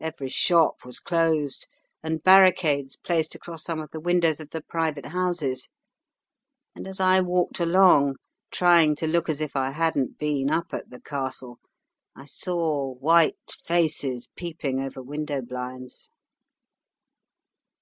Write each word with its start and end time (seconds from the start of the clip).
Every 0.00 0.30
shop 0.30 0.86
was 0.86 1.00
closed, 1.00 1.66
and 2.02 2.22
barricades 2.22 2.96
placed 2.96 3.34
across 3.34 3.62
some 3.62 3.78
of 3.78 3.90
the 3.90 4.00
windows 4.00 4.40
of 4.40 4.48
the 4.48 4.62
private 4.62 5.04
houses; 5.04 5.68
and 6.74 6.88
as 6.88 6.98
I 6.98 7.20
walked 7.20 7.60
along, 7.60 8.16
trying 8.50 8.96
to 8.96 9.06
look 9.06 9.28
as 9.28 9.42
if 9.42 9.56
I 9.56 9.72
hadn't 9.72 10.16
been 10.18 10.48
up 10.48 10.72
at 10.72 10.88
the 10.88 10.98
Castle, 11.02 11.58
I 12.16 12.24
saw 12.24 12.94
white 12.94 13.36
faces 13.66 14.28
peeping 14.34 14.80
over 14.80 15.02
window 15.02 15.42
blinds. 15.42 16.08